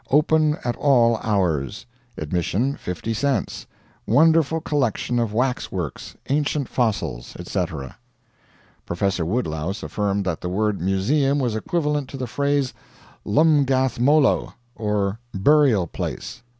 [0.09, 1.85] Open at All Hours.
[2.17, 3.67] Admission 50 cents.
[4.07, 7.95] WONDERFUL COLLECTION OF WAX WORKS, ANCIENT FOSSILS, ETC.
[8.87, 12.73] Professor Woodlouse affirmed that the word "Museum" was equivalent to the phrase
[13.23, 16.41] "lumgath molo," or "Burial Place."